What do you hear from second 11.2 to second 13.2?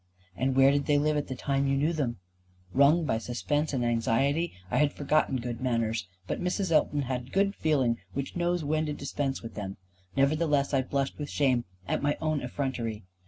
shame at my own effrontery.